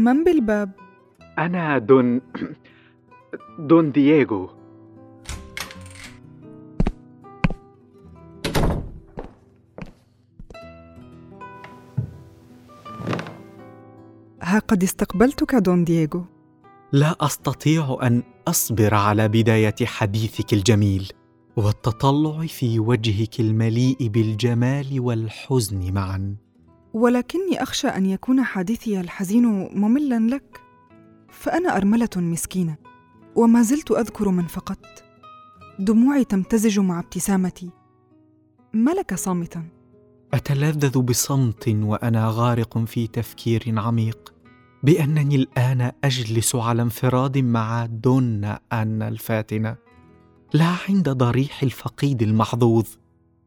[0.00, 0.70] من بالباب؟
[1.38, 2.20] أنا دون
[3.58, 4.50] دون دييغو.
[14.42, 16.24] ها قد استقبلتك دون دييغو.
[16.92, 21.12] لا أستطيع أن أصبر على بداية حديثك الجميل
[21.56, 26.36] والتطلع في وجهك المليء بالجمال والحزن معا.
[26.94, 29.44] ولكني أخشى أن يكون حديثي الحزين
[29.78, 30.60] مملا لك
[31.30, 32.76] فأنا أرملة مسكينة
[33.36, 35.04] وما زلت أذكر من فقدت.
[35.78, 37.70] دموعي تمتزج مع ابتسامتي.
[38.72, 39.64] ما لك صامتا؟
[40.34, 44.34] أتلذذ بصمت وأنا غارق في تفكير عميق
[44.82, 49.76] بأنني الآن أجلس على انفراد مع دون أن الفاتنة.
[50.54, 52.86] لا عند ضريح الفقيد المحظوظ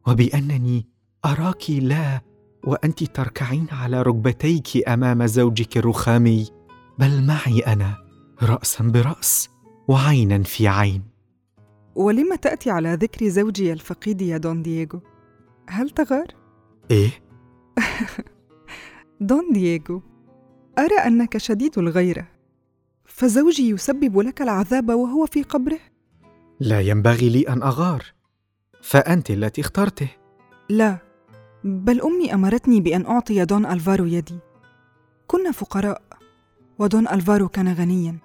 [0.08, 0.88] وبأنني
[1.26, 2.22] اراك لا
[2.64, 6.48] وأنت تركعين على ركبتيك أمام زوجك الرخامي.
[7.00, 7.98] بل معي أنا
[8.44, 9.50] راسا برأس
[9.88, 11.04] وعينا في عين.
[11.96, 15.00] ولم تأتي على ذكر زوجي الفقيد يا دون دييغو؟
[15.70, 16.28] هل تغار؟
[16.92, 17.10] إيه؟
[19.22, 20.02] دون دييغو
[20.80, 22.28] أرى أنك شديد الغيرة.
[23.06, 25.80] فزوجي يسبب لك العذاب وهو في قبره؟
[26.60, 28.04] لا ينبغي لي أن أغار
[28.82, 30.10] فأنت التي اخترته.
[30.70, 31.13] لا
[31.64, 34.40] بل أمي أمرتني بأن أعطي دون ألفارو يدي.
[35.28, 36.02] كنا فقراء
[36.80, 38.18] ودون ألفارو كان غنيا.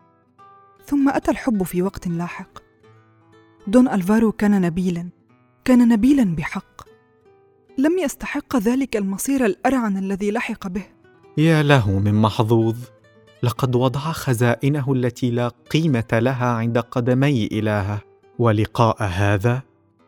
[0.87, 2.59] ثم أتى الحب في وقت لاحق.
[3.67, 5.09] دون ألفارو كان نبيلا
[5.65, 6.89] كان نبيلا بحق.
[7.79, 10.85] لم يستحق ذلك المصير الأرعن الذي لحق به.
[11.39, 12.77] يا له من محظوظ
[13.43, 18.01] لقد وضع خزائنه التي لا قيمة لها عند قدمي إلهه.
[18.39, 19.63] ولقاء هذا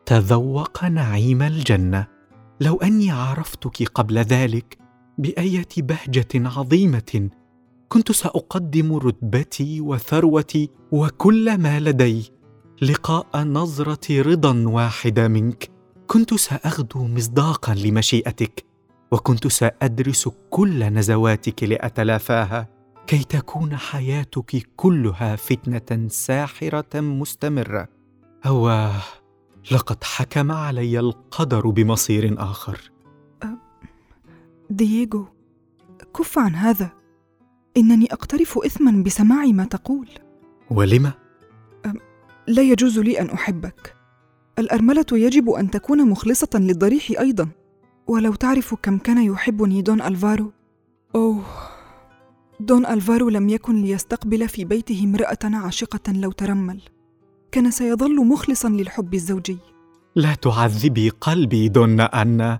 [0.06, 2.19] تذوق نعيم الجنة.
[2.60, 4.78] لو أني عرفتك قبل ذلك
[5.18, 7.30] بآية بهجة عظيمة
[7.88, 12.32] كنت سأقدم رتبتي وثروتي وكل ما لدي
[12.82, 15.70] لقاء نظرة رضا واحدة منك.
[16.06, 18.66] كنت سأغدو مصداقا لمشيئتك
[19.12, 22.68] وكنت سأدرس كل نزواتك لأتلافاها
[23.06, 27.88] كي تكون حياتك كلها فتنة ساحرة مستمرة.
[28.44, 29.02] هواه
[29.72, 32.90] لقد حكم علي القدر بمصير آخر.
[34.70, 35.26] دييغو
[36.16, 36.92] كف عن هذا.
[37.76, 40.08] إنني أقترف اثما بسماع ما تقول.
[40.70, 41.12] ولم؟
[42.46, 43.96] لا يجوز لي أن أحبك.
[44.58, 47.48] الأرملة يجب أن تكون مخلصة للضريح أيضا.
[48.06, 50.52] ولو تعرف كم كان يحبني دون ألفارو.
[51.14, 51.44] أوه
[52.60, 56.82] دون ألفارو لم يكن ليستقبل في بيته امرأة عاشقة لو ترمل.
[57.52, 59.58] كان سيظل مخلصا للحب الزوجي.
[60.16, 62.58] لا تعذبي قلبي دون أن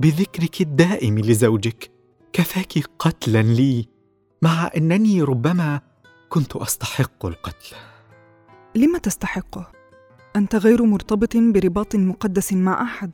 [0.00, 1.90] بذكرك الدائم لزوجك
[2.32, 3.88] كفاك قتلا لي
[4.42, 5.80] مع أنني ربما
[6.28, 7.76] كنت أستحق القتل.
[8.74, 9.72] لم تستحقه
[10.36, 13.10] أنت غير مرتبط برباط مقدس مع أحد.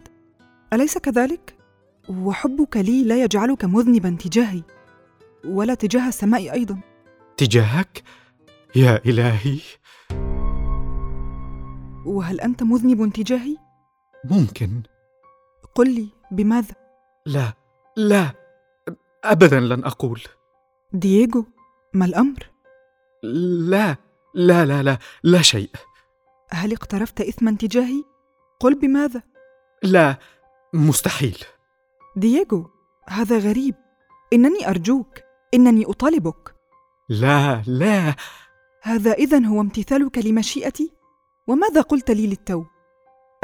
[0.73, 1.57] أليس كذلك؟
[2.09, 4.63] وحبك لي لا يجعلك مذنبا تجاهي
[5.45, 6.79] ولا تجاه السماء أيضا.
[7.37, 8.03] تجاهك؟
[8.77, 9.59] يا إلهي
[12.07, 13.57] وهل أنت مذنب تجاهي؟
[14.25, 14.83] ممكن.
[15.75, 16.75] قل لي بماذا؟
[17.27, 17.53] لا
[17.97, 18.33] لا
[19.25, 20.21] أبدا لن أقول.
[20.93, 21.45] دييغو
[21.95, 22.51] ما الأمر؟
[23.23, 23.97] لا
[24.35, 25.71] لا لا لا لا شيء.
[26.51, 28.05] هل اقترفت اثما تجاهي؟
[28.61, 29.23] قل بماذا؟
[29.83, 30.19] لا
[30.75, 31.45] مستحيل.
[32.17, 32.71] دييغو
[33.09, 33.75] هذا غريب.
[34.33, 35.19] إنني أرجوك
[35.55, 36.55] إنني أطالبك.
[37.09, 38.15] لا لا.
[38.83, 40.98] هذا اذا هو امتثالك لمشيئتي
[41.49, 42.65] وماذا قلت لي للتو؟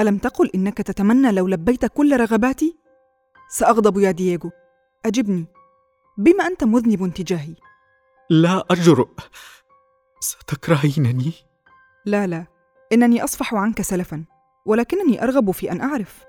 [0.01, 2.79] ألم تقل إنك تتمنى لو لبيت كل رغباتي؟
[3.51, 4.51] سأغضب يا دييغو.
[5.07, 5.47] أجبني.
[6.19, 7.55] بما أنت مذنب تجاهي.
[8.31, 9.09] لا أجرؤ
[10.21, 11.33] ستكرهينني؟
[12.07, 12.47] لا لا.
[12.93, 14.25] إنني أصفح عنك سلفا
[14.67, 16.25] ولكنني أرغب في أن أعرف.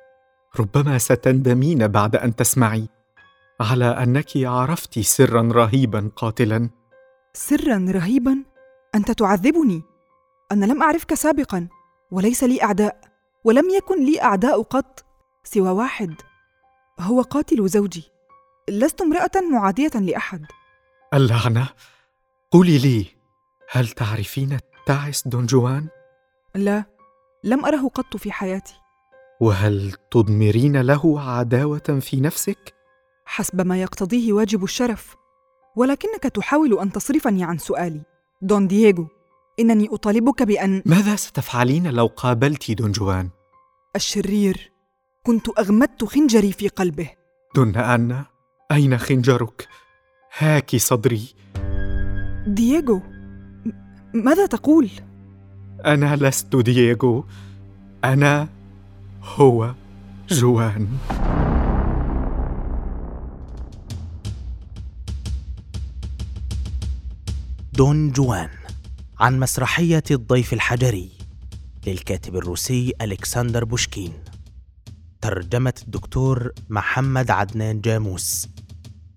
[0.59, 2.87] ربما ستندمين بعد أن تسمعي.
[3.61, 6.69] على أنك عرفت سرا رهيبا قاتلا.
[7.33, 8.43] سرا رهيبا؟
[8.95, 9.81] أنت تعذبني.
[10.51, 11.67] أنا لم أعرفك سابقا.
[12.15, 13.01] وليس لي أعداء
[13.43, 15.05] ولم يكن لي أعداء قط
[15.43, 16.13] سوى واحد.
[16.99, 18.11] هو قاتل زوجي.
[18.69, 20.45] لست امرأة معادية لأحد.
[21.13, 21.69] اللعنة؟
[22.51, 23.05] قولي لي
[23.71, 25.87] هل تعرفين تعس دون جوان؟
[26.55, 26.83] لا
[27.43, 28.75] لم أره قط في حياتي.
[29.41, 32.73] وهل تضمرين له عداوة في نفسك؟
[33.25, 35.15] حسب ما يقتضيه واجب الشرف
[35.75, 38.01] ولكنك تحاول أن تصرفني عن سؤالي.
[38.41, 39.07] دون دييغو.
[39.59, 43.29] إنني أطالبك بأن ماذا ستفعلين لو قابلت دون جوان؟
[43.95, 44.71] الشرير
[45.23, 47.09] كنت أغمدت خنجري في قلبه.
[47.55, 48.23] دون أن
[48.71, 49.67] أين خنجرك؟
[50.37, 51.33] هاك صدري.
[52.47, 53.71] دييغو م-
[54.13, 54.89] ماذا تقول؟
[55.85, 57.25] أنا لست دييغو
[58.03, 58.47] أنا
[59.23, 59.73] هو
[60.29, 60.87] جوان.
[67.73, 68.49] دون جوان.
[69.19, 71.11] عن مسرحية الضيف الحجري
[71.87, 74.13] للكاتب الروسي ألكسندر بوشكين.
[75.21, 78.47] ترجمة الدكتور محمد عدنان جاموس.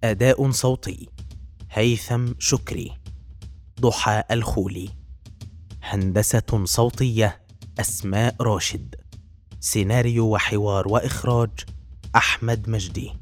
[0.05, 1.09] أداء صوتي
[1.71, 2.99] هيثم شكري.
[3.81, 4.89] ضحى الخولي
[5.83, 7.41] هندسة صوتية
[7.81, 8.95] أسماء راشد.
[9.61, 11.51] سيناريو وحوار وإخراج
[12.17, 13.13] أحمد مجدي.